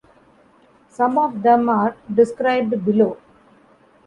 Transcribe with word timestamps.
Some 0.89 1.19
of 1.19 1.43
them 1.43 1.69
are 1.69 1.95
described 2.11 2.83
below. 2.83 3.17